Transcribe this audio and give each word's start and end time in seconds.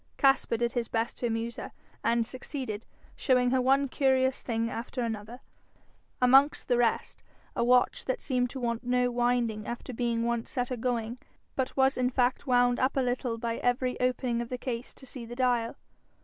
Caspar 0.17 0.57
did 0.57 0.71
his 0.71 0.87
best 0.87 1.19
to 1.19 1.27
amuse 1.27 1.57
her, 1.57 1.71
and 2.03 2.25
succeeded, 2.25 2.87
showing 3.15 3.51
her 3.51 3.61
one 3.61 3.87
curious 3.87 4.41
thing 4.41 4.67
after 4.67 5.01
another, 5.01 5.41
amongst 6.19 6.67
the 6.67 6.77
rest 6.79 7.21
a 7.55 7.63
watch 7.63 8.05
that 8.05 8.19
seemed 8.19 8.49
to 8.49 8.59
want 8.59 8.83
no 8.83 9.11
winding 9.11 9.67
after 9.67 9.93
being 9.93 10.23
once 10.23 10.49
set 10.49 10.71
agoing, 10.71 11.19
but 11.55 11.77
was 11.77 11.99
in 11.99 12.09
fact 12.09 12.47
wound 12.47 12.79
up 12.79 12.97
a 12.97 13.01
little 13.01 13.37
by 13.37 13.57
every 13.57 13.95
opening 13.99 14.41
of 14.41 14.49
the 14.49 14.57
case 14.57 14.95
to 14.95 15.05
see 15.05 15.23
the 15.23 15.35
dial. 15.35 15.75